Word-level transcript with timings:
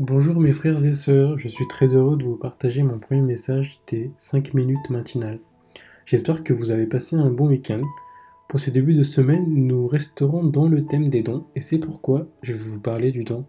Bonjour 0.00 0.40
mes 0.40 0.50
frères 0.50 0.84
et 0.84 0.92
sœurs, 0.92 1.38
je 1.38 1.46
suis 1.46 1.68
très 1.68 1.94
heureux 1.94 2.16
de 2.16 2.24
vous 2.24 2.34
partager 2.34 2.82
mon 2.82 2.98
premier 2.98 3.20
message 3.20 3.78
des 3.86 4.10
5 4.16 4.52
minutes 4.52 4.90
matinales. 4.90 5.38
J'espère 6.04 6.42
que 6.42 6.52
vous 6.52 6.72
avez 6.72 6.86
passé 6.86 7.14
un 7.14 7.30
bon 7.30 7.46
week-end. 7.46 7.80
Pour 8.48 8.58
ce 8.58 8.70
début 8.70 8.94
de 8.94 9.04
semaine, 9.04 9.46
nous 9.46 9.86
resterons 9.86 10.42
dans 10.42 10.66
le 10.66 10.84
thème 10.84 11.10
des 11.10 11.22
dons 11.22 11.46
et 11.54 11.60
c'est 11.60 11.78
pourquoi 11.78 12.26
je 12.42 12.54
vais 12.54 12.58
vous 12.58 12.80
parler 12.80 13.12
du 13.12 13.22
don 13.22 13.44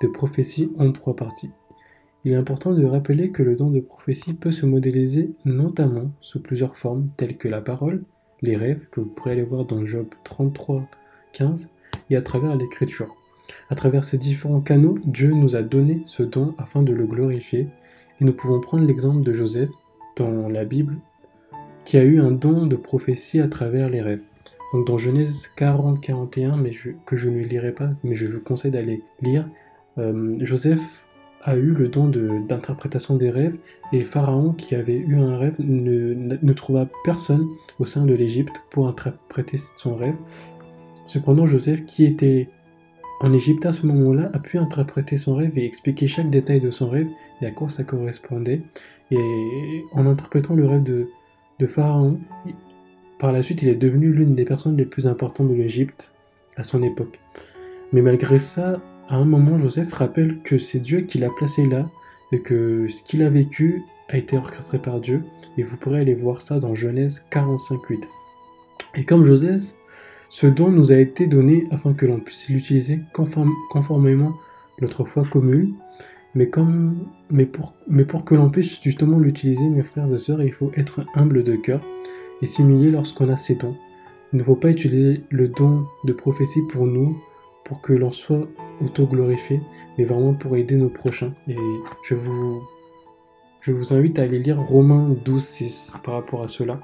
de 0.00 0.06
prophétie 0.06 0.72
en 0.78 0.90
trois 0.90 1.14
parties. 1.14 1.50
Il 2.24 2.32
est 2.32 2.36
important 2.36 2.72
de 2.72 2.86
rappeler 2.86 3.30
que 3.30 3.42
le 3.42 3.54
don 3.54 3.68
de 3.68 3.80
prophétie 3.80 4.32
peut 4.32 4.52
se 4.52 4.64
modéliser 4.64 5.34
notamment 5.44 6.12
sous 6.22 6.40
plusieurs 6.40 6.78
formes 6.78 7.10
telles 7.18 7.36
que 7.36 7.48
la 7.48 7.60
parole, 7.60 8.04
les 8.40 8.56
rêves 8.56 8.88
que 8.90 9.00
vous 9.00 9.10
pourrez 9.10 9.32
aller 9.32 9.42
voir 9.42 9.66
dans 9.66 9.84
Job 9.84 10.06
33, 10.24 10.88
15 11.34 11.68
et 12.08 12.16
à 12.16 12.22
travers 12.22 12.56
l'écriture. 12.56 13.14
À 13.70 13.74
travers 13.74 14.04
ces 14.04 14.18
différents 14.18 14.60
canaux, 14.60 14.98
Dieu 15.04 15.30
nous 15.32 15.56
a 15.56 15.62
donné 15.62 16.02
ce 16.06 16.22
don 16.22 16.54
afin 16.58 16.82
de 16.82 16.92
le 16.92 17.06
glorifier, 17.06 17.68
et 18.20 18.24
nous 18.24 18.32
pouvons 18.32 18.60
prendre 18.60 18.84
l'exemple 18.84 19.22
de 19.22 19.32
Joseph 19.32 19.70
dans 20.16 20.48
la 20.48 20.64
Bible, 20.64 20.96
qui 21.84 21.96
a 21.96 22.02
eu 22.02 22.20
un 22.20 22.30
don 22.30 22.66
de 22.66 22.76
prophétie 22.76 23.40
à 23.40 23.48
travers 23.48 23.90
les 23.90 24.00
rêves. 24.00 24.22
Donc 24.72 24.86
dans 24.86 24.98
Genèse 24.98 25.50
40-41, 25.56 26.56
mais 26.56 26.70
que 27.06 27.16
je 27.16 27.28
ne 27.28 27.40
lirai 27.40 27.72
pas, 27.72 27.90
mais 28.02 28.14
je 28.14 28.26
vous 28.26 28.40
conseille 28.40 28.70
d'aller 28.70 29.02
lire, 29.20 29.48
euh, 29.98 30.36
Joseph 30.40 31.06
a 31.42 31.56
eu 31.56 31.72
le 31.72 31.88
don 31.88 32.08
d'interprétation 32.08 33.16
des 33.16 33.30
rêves, 33.30 33.58
et 33.92 34.02
Pharaon, 34.02 34.52
qui 34.52 34.74
avait 34.74 34.96
eu 34.96 35.16
un 35.16 35.36
rêve, 35.36 35.54
ne, 35.58 36.36
ne 36.40 36.52
trouva 36.54 36.88
personne 37.04 37.46
au 37.78 37.84
sein 37.84 38.06
de 38.06 38.14
l'Égypte 38.14 38.54
pour 38.70 38.88
interpréter 38.88 39.58
son 39.76 39.94
rêve. 39.94 40.16
Cependant, 41.04 41.44
Joseph, 41.44 41.84
qui 41.84 42.04
était 42.06 42.48
en 43.20 43.32
Égypte, 43.32 43.64
à 43.66 43.72
ce 43.72 43.86
moment-là, 43.86 44.30
a 44.32 44.38
pu 44.38 44.58
interpréter 44.58 45.16
son 45.16 45.34
rêve 45.34 45.58
et 45.58 45.64
expliquer 45.64 46.06
chaque 46.06 46.30
détail 46.30 46.60
de 46.60 46.70
son 46.70 46.88
rêve 46.88 47.08
et 47.40 47.46
à 47.46 47.50
quoi 47.50 47.68
ça 47.68 47.84
correspondait. 47.84 48.62
Et 49.10 49.84
en 49.92 50.06
interprétant 50.06 50.54
le 50.54 50.66
rêve 50.66 50.82
de, 50.82 51.08
Pharaon, 51.66 52.18
par 53.18 53.32
la 53.32 53.40
suite, 53.40 53.62
il 53.62 53.68
est 53.68 53.76
devenu 53.76 54.12
l'une 54.12 54.34
des 54.34 54.44
personnes 54.44 54.76
les 54.76 54.84
plus 54.84 55.06
importantes 55.06 55.48
de 55.48 55.54
l'Égypte 55.54 56.12
à 56.56 56.62
son 56.62 56.82
époque. 56.82 57.20
Mais 57.92 58.02
malgré 58.02 58.38
ça, 58.38 58.80
à 59.08 59.16
un 59.16 59.24
moment, 59.24 59.58
Joseph 59.58 59.92
rappelle 59.92 60.40
que 60.42 60.58
c'est 60.58 60.80
Dieu 60.80 61.02
qui 61.02 61.18
l'a 61.18 61.30
placé 61.30 61.64
là 61.64 61.88
et 62.32 62.40
que 62.40 62.86
ce 62.88 63.02
qu'il 63.02 63.22
a 63.22 63.30
vécu 63.30 63.82
a 64.08 64.18
été 64.18 64.36
orchestré 64.36 64.78
par 64.78 65.00
Dieu. 65.00 65.22
Et 65.56 65.62
vous 65.62 65.76
pourrez 65.76 66.00
aller 66.00 66.14
voir 66.14 66.42
ça 66.42 66.58
dans 66.58 66.74
Genèse 66.74 67.24
45.8. 67.30 68.02
Et 68.96 69.04
comme 69.04 69.24
Joseph, 69.24 69.74
ce 70.28 70.46
don 70.46 70.70
nous 70.70 70.92
a 70.92 70.96
été 70.96 71.26
donné 71.26 71.66
afin 71.70 71.94
que 71.94 72.06
l'on 72.06 72.20
puisse 72.20 72.48
l'utiliser 72.48 73.00
conformément 73.12 74.30
à 74.30 74.82
notre 74.82 75.04
foi 75.04 75.24
commune, 75.24 75.74
mais 76.34 76.46
pour 76.46 78.24
que 78.24 78.34
l'on 78.34 78.50
puisse 78.50 78.80
justement 78.82 79.18
l'utiliser, 79.18 79.68
mes 79.68 79.82
frères 79.82 80.12
et 80.12 80.18
sœurs, 80.18 80.42
il 80.42 80.52
faut 80.52 80.72
être 80.74 81.04
humble 81.14 81.44
de 81.44 81.54
cœur 81.54 81.80
et 82.42 82.46
s'humilier 82.46 82.90
lorsqu'on 82.90 83.28
a 83.28 83.36
ces 83.36 83.54
dons. 83.54 83.76
Il 84.32 84.38
ne 84.38 84.42
faut 84.42 84.56
pas 84.56 84.70
utiliser 84.70 85.22
le 85.30 85.46
don 85.46 85.86
de 86.04 86.12
prophétie 86.12 86.62
pour 86.68 86.86
nous, 86.86 87.16
pour 87.64 87.80
que 87.80 87.92
l'on 87.92 88.10
soit 88.10 88.48
auto-glorifié, 88.80 89.60
mais 89.96 90.04
vraiment 90.04 90.34
pour 90.34 90.56
aider 90.56 90.74
nos 90.74 90.88
prochains. 90.88 91.32
Et 91.46 91.56
je 92.02 92.16
vous, 92.16 92.60
je 93.60 93.70
vous 93.70 93.92
invite 93.92 94.18
à 94.18 94.22
aller 94.22 94.40
lire 94.40 94.60
Romains 94.60 95.16
12, 95.24 95.44
6 95.44 95.92
par 96.02 96.14
rapport 96.14 96.42
à 96.42 96.48
cela. 96.48 96.80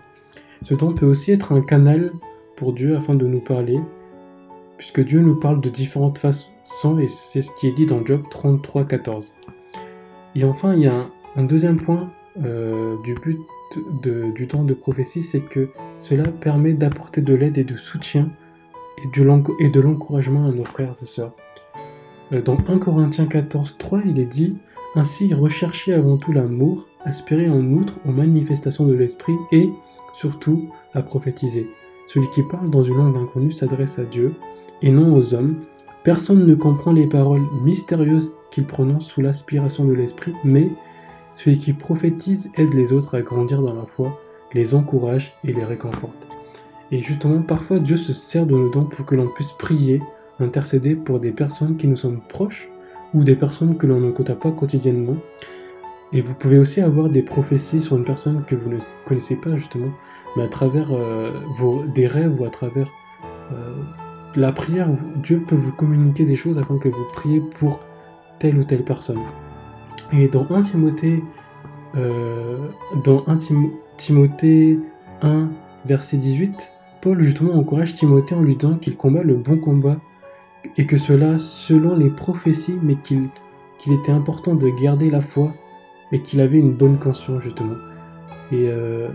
Ce 0.63 0.75
don 0.75 0.95
peut 0.95 1.07
aussi 1.07 1.33
être 1.33 1.53
un 1.53 1.61
canal 1.61 2.13
Dieu 2.69 2.97
afin 2.97 3.15
de 3.15 3.27
nous 3.27 3.41
parler, 3.41 3.81
puisque 4.77 5.01
Dieu 5.01 5.21
nous 5.21 5.37
parle 5.37 5.61
de 5.61 5.69
différentes 5.69 6.19
façons 6.19 6.99
et 6.99 7.09
c'est 7.09 7.43
ce 7.43 7.51
qui 7.59 7.67
est 7.67 7.73
dit 7.73 7.87
dans 7.87 8.05
Job 8.05 8.23
33, 8.31 8.85
14. 8.85 9.33
Et 10.37 10.45
enfin, 10.45 10.75
il 10.75 10.81
y 10.81 10.87
a 10.87 11.07
un, 11.37 11.45
deuxième 11.45 11.79
point 11.79 12.09
euh, 12.45 12.97
du 13.03 13.15
but 13.15 13.39
du 14.03 14.47
temps 14.47 14.65
de 14.65 14.75
prophétie, 14.75 15.23
c'est 15.23 15.41
que 15.41 15.69
cela 15.97 16.25
permet 16.25 16.73
d'apporter 16.73 17.23
de 17.23 17.35
l'aide 17.35 17.59
et 17.59 17.65
de 17.65 17.77
soutien 17.77 18.31
et 18.99 19.69
de 19.69 19.81
l'encouragement 19.81 20.47
à 20.47 20.53
nos 20.53 20.65
frères 20.65 20.93
et 21.03 21.07
sœurs. 21.07 21.33
Euh, 22.33 22.43
dans 22.43 22.57
1 22.69 22.79
Corinthiens 22.79 23.27
14, 23.27 23.77
3, 23.79 24.01
il 24.07 24.19
est 24.19 24.27
dit 24.27 24.57
Ainsi, 24.95 25.35
recherchez 25.35 25.93
avant 25.93 26.17
tout 26.17 26.33
l'amour, 26.33 26.87
aspirez 27.05 27.49
en 27.49 27.65
outre 27.73 27.95
aux 28.07 28.13
manifestations 28.13 28.87
de 28.87 28.95
l'esprit 28.95 29.37
et, 29.53 29.71
surtout, 30.13 30.71
à 30.95 31.03
prophétiser. 31.03 31.69
Celui 32.13 32.29
qui 32.31 32.43
parle 32.43 32.71
dans 32.71 32.83
une 32.83 32.97
langue 32.97 33.17
inconnue 33.17 33.53
s'adresse 33.53 34.01
à 34.01 34.03
Dieu 34.03 34.35
et 34.83 34.91
non 34.91 35.15
aux 35.15 35.33
hommes. 35.33 35.61
Personne 36.03 36.45
ne 36.45 36.57
comprend 36.57 36.91
les 36.91 37.07
paroles 37.07 37.45
mystérieuses 37.63 38.33
qu'il 38.51 38.65
prononce 38.65 39.07
sous 39.07 39.21
l'aspiration 39.21 39.85
de 39.85 39.93
l'esprit, 39.93 40.35
mais 40.43 40.73
celui 41.35 41.59
qui 41.59 41.73
prophétise 41.73 42.51
aide 42.57 42.75
les 42.75 42.93
autres 42.93 43.17
à 43.17 43.21
grandir 43.21 43.63
dans 43.63 43.75
la 43.75 43.87
foi, 43.87 44.19
les 44.55 44.75
encourage 44.75 45.35
et 45.45 45.53
les 45.53 45.63
réconforte. 45.63 46.27
Et 46.91 47.01
justement, 47.01 47.43
parfois 47.43 47.79
Dieu 47.79 47.97
se 47.97 48.13
sert 48.13 48.45
de 48.45 48.57
nos 48.57 48.71
dons 48.71 48.87
pour 48.87 49.07
que 49.07 49.15
l'on 49.15 49.29
puisse 49.29 49.53
prier, 49.53 50.03
intercéder 50.41 50.97
pour 50.97 51.21
des 51.21 51.31
personnes 51.31 51.77
qui 51.77 51.87
nous 51.87 51.95
sont 51.95 52.17
proches 52.29 52.69
ou 53.15 53.23
des 53.23 53.37
personnes 53.37 53.77
que 53.77 53.87
l'on 53.87 54.01
ne 54.01 54.11
côtoie 54.11 54.35
pas 54.35 54.51
quotidiennement. 54.51 55.17
Et 56.13 56.21
vous 56.21 56.35
pouvez 56.35 56.59
aussi 56.59 56.81
avoir 56.81 57.09
des 57.09 57.23
prophéties 57.23 57.81
sur 57.81 57.97
une 57.97 58.05
personne 58.05 58.43
que 58.45 58.57
vous 58.57 58.69
ne 58.69 58.79
connaissez 59.07 59.37
pas 59.37 59.55
justement, 59.57 59.93
mais 60.37 60.43
à 60.43 60.49
travers 60.49 60.89
euh, 60.93 61.33
des 61.95 62.07
rêves 62.07 62.41
ou 62.41 62.45
à 62.45 62.51
travers 62.51 62.89
euh, 63.53 63.75
la 64.35 64.53
prière, 64.53 64.89
Dieu 65.17 65.43
peut 65.47 65.55
vous 65.55 65.73
communiquer 65.73 66.25
des 66.25 66.37
choses 66.37 66.59
afin 66.59 66.79
que 66.79 66.89
vous 66.89 67.05
priez 67.13 67.41
pour 67.41 67.81
telle 68.41 68.59
ou 68.59 68.65
telle 68.65 68.85
personne. 68.85 69.21
Et 70.13 70.27
dans 70.27 70.47
1 70.51 70.63
Timothée, 70.63 71.23
euh, 71.97 72.59
dans 73.05 73.25
1 73.29 73.39
Timothée 73.97 74.81
1, 75.23 75.49
verset 75.85 76.17
18, 76.17 76.73
Paul 77.01 77.21
justement 77.23 77.55
encourage 77.55 77.95
Timothée 77.95 78.35
en 78.35 78.43
lui 78.43 78.57
disant 78.57 78.77
qu'il 78.77 78.97
combat 78.97 79.23
le 79.23 79.35
bon 79.35 79.59
combat 79.59 79.97
et 80.77 80.87
que 80.87 80.97
cela 80.97 81.39
selon 81.39 81.97
les 81.97 82.11
prophéties, 82.11 82.77
mais 82.83 82.97
qu'il 82.97 83.93
était 83.93 84.13
important 84.13 84.55
de 84.57 84.69
garder 84.69 85.09
la 85.09 85.21
foi 85.21 85.55
et 86.13 86.21
qu'il 86.21 86.41
avait 86.41 86.59
une 86.59 86.73
bonne 86.73 86.99
conscience 86.99 87.43
justement. 87.43 87.77
Et, 88.53 88.69
euh, 88.69 89.09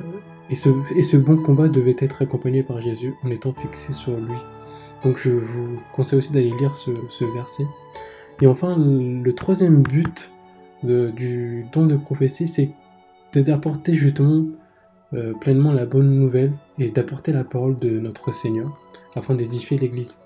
et, 0.50 0.56
ce, 0.56 0.70
et, 0.96 1.04
ce, 1.04 1.18
bon 1.18 1.38
combat 1.38 1.68
devait 1.68 1.96
être 2.00 2.22
accompagné 2.22 2.64
par 2.64 2.80
Jésus 2.80 3.14
en 3.24 3.32
étant 3.32 3.54
fixé 3.54 3.92
sur 3.92 4.16
lui. 4.18 4.38
Donc 5.04 5.18
je 5.20 5.32
vous 5.32 5.80
conseille 5.92 6.20
aussi 6.20 6.32
d'aller 6.32 6.54
lire 6.60 6.76
ce, 6.76 6.92
ce, 7.10 7.26
verset. 7.26 7.66
Et 8.42 8.48
enfin, 8.48 8.78
le 8.78 9.32
troisième 9.34 9.82
but 9.82 10.32
du 10.84 11.66
don 11.72 11.86
de 11.86 11.96
prophétie, 11.96 12.48
c'est 12.48 12.72
d'apporter 13.34 13.94
justement 13.94 14.46
euh, 15.14 15.34
pleinement 15.34 15.72
la 15.72 15.86
bonne 15.86 16.10
nouvelle 16.20 16.54
et 16.80 16.90
d'apporter 16.90 17.32
la 17.32 17.44
parole 17.44 17.78
de 17.80 18.00
notre 18.00 18.34
Seigneur 18.34 18.78
afin 19.16 19.36
d'édifier 19.36 19.78
l'Église. 19.78 20.20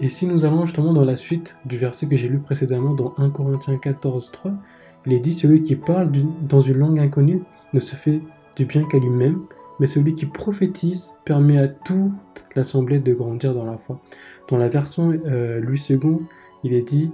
Et 0.00 0.08
si 0.08 0.26
nous 0.26 0.44
allons 0.44 0.66
justement 0.66 0.92
dans 0.92 1.04
la 1.04 1.16
suite 1.16 1.56
du 1.64 1.76
verset 1.76 2.06
que 2.06 2.16
j'ai 2.16 2.28
lu 2.28 2.38
précédemment 2.38 2.94
dans 2.94 3.14
1 3.18 3.30
Corinthiens 3.30 3.78
14, 3.78 4.30
3, 4.32 4.52
il 5.06 5.12
est 5.12 5.20
dit 5.20 5.34
celui 5.34 5.62
qui 5.62 5.76
parle 5.76 6.10
dans 6.48 6.60
une 6.60 6.78
langue 6.78 6.98
inconnue 6.98 7.42
ne 7.72 7.80
se 7.80 7.94
fait 7.94 8.20
du 8.56 8.64
bien 8.64 8.84
qu'à 8.84 8.98
lui-même, 8.98 9.42
mais 9.80 9.86
celui 9.86 10.14
qui 10.14 10.26
prophétise 10.26 11.14
permet 11.24 11.58
à 11.58 11.68
toute 11.68 12.12
l'assemblée 12.54 12.98
de 12.98 13.12
grandir 13.12 13.54
dans 13.54 13.64
la 13.64 13.76
foi. 13.76 14.00
Dans 14.48 14.56
la 14.56 14.68
version 14.68 15.10
euh, 15.26 15.60
Louis 15.60 15.84
II, 15.90 16.18
il 16.62 16.72
est 16.72 16.82
dit 16.82 17.10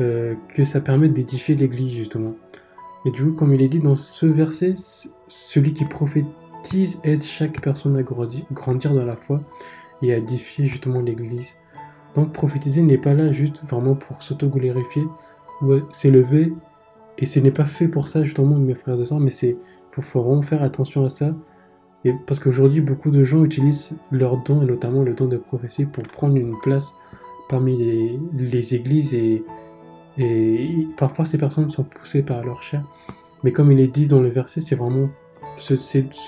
euh, 0.00 0.34
que 0.54 0.64
ça 0.64 0.80
permet 0.80 1.08
d'édifier 1.08 1.54
l'Église 1.54 1.92
justement. 1.92 2.34
Et 3.06 3.10
du 3.10 3.24
coup, 3.24 3.32
comme 3.32 3.54
il 3.54 3.62
est 3.62 3.68
dit 3.68 3.80
dans 3.80 3.94
ce 3.94 4.26
verset, 4.26 4.74
celui 5.28 5.72
qui 5.72 5.84
prophétise 5.84 7.00
aide 7.04 7.22
chaque 7.22 7.60
personne 7.60 7.96
à 7.96 8.02
grandir 8.02 8.94
dans 8.94 9.04
la 9.04 9.16
foi 9.16 9.40
et 10.02 10.12
à 10.12 10.18
édifier 10.18 10.66
justement 10.66 11.00
l'Église. 11.00 11.56
Donc 12.14 12.32
prophétiser 12.32 12.82
n'est 12.82 12.98
pas 12.98 13.14
là 13.14 13.32
juste 13.32 13.64
vraiment 13.64 13.94
pour 13.94 14.22
s'auto-glorifier 14.22 15.04
ou 15.62 15.74
s'élever 15.92 16.52
et 17.18 17.26
ce 17.26 17.40
n'est 17.40 17.50
pas 17.50 17.64
fait 17.64 17.88
pour 17.88 18.08
ça, 18.08 18.22
justement, 18.24 18.56
mes 18.56 18.74
frères 18.74 19.00
et 19.00 19.04
sœurs, 19.04 19.20
mais 19.20 19.30
c'est 19.30 19.56
faut 20.02 20.22
vraiment 20.22 20.42
faire 20.42 20.62
attention 20.62 21.04
à 21.04 21.08
ça. 21.08 21.34
Et 22.04 22.12
parce 22.26 22.38
qu'aujourd'hui, 22.38 22.80
beaucoup 22.80 23.10
de 23.10 23.22
gens 23.22 23.44
utilisent 23.44 23.92
leurs 24.10 24.42
dons, 24.42 24.62
et 24.62 24.66
notamment 24.66 25.02
le 25.02 25.14
don 25.14 25.26
de 25.26 25.36
prophétie, 25.36 25.86
pour 25.86 26.02
prendre 26.04 26.36
une 26.36 26.58
place 26.62 26.92
parmi 27.48 27.76
les, 27.76 28.74
églises. 28.74 29.14
Et, 29.14 29.42
parfois, 30.96 31.24
ces 31.24 31.38
personnes 31.38 31.68
sont 31.68 31.84
poussées 31.84 32.22
par 32.22 32.44
leur 32.44 32.62
chair. 32.62 32.84
Mais 33.42 33.52
comme 33.52 33.72
il 33.72 33.80
est 33.80 33.88
dit 33.88 34.06
dans 34.06 34.20
le 34.20 34.28
verset, 34.28 34.60
c'est 34.60 34.76
vraiment. 34.76 35.08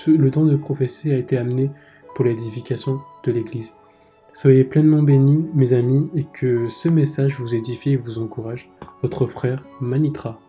Le 0.07 0.29
don 0.29 0.45
de 0.45 0.55
prophétie 0.55 1.11
a 1.11 1.17
été 1.17 1.37
amené 1.37 1.69
pour 2.15 2.25
l'édification 2.25 2.99
de 3.23 3.31
l'église. 3.31 3.73
Soyez 4.33 4.63
pleinement 4.63 5.03
bénis, 5.03 5.45
mes 5.53 5.73
amis, 5.73 6.09
et 6.15 6.25
que 6.33 6.67
ce 6.67 6.89
message 6.89 7.35
vous 7.39 7.53
édifie 7.53 7.91
et 7.91 7.97
vous 7.97 8.19
encourage. 8.19 8.69
Votre 9.01 9.27
frère 9.27 9.63
Manitra. 9.81 10.39